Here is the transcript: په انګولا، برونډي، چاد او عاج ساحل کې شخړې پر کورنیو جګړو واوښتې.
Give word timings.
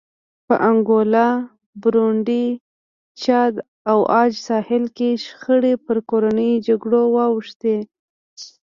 په 0.47 0.55
انګولا، 0.69 1.27
برونډي، 1.81 2.45
چاد 3.23 3.53
او 3.91 3.99
عاج 4.13 4.31
ساحل 4.47 4.83
کې 4.97 5.09
شخړې 5.25 5.73
پر 5.85 5.97
کورنیو 6.09 6.63
جګړو 6.67 7.01
واوښتې. 7.15 7.77